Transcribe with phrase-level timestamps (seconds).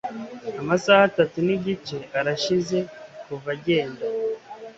[0.61, 2.77] Amasaha atatu nigice arashize
[3.25, 4.03] kuva agenda.